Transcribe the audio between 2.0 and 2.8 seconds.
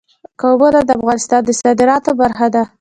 برخه ده.